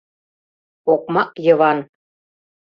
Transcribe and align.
ОКМАК 0.93 1.29
ЙЫВАН 1.45 1.77